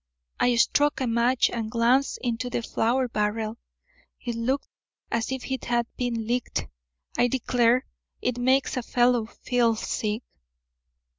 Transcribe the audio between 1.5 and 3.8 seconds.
and glanced into the flour barrel.